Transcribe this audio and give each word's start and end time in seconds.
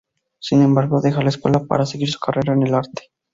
Sin 0.39 0.63
embargo 0.63 0.99
dejó 0.99 1.21
la 1.21 1.29
escuela 1.29 1.59
para 1.63 1.85
seguir 1.85 2.09
su 2.09 2.17
carrera 2.17 2.53
en 2.55 2.65
el 2.65 2.73
arte. 2.73 3.11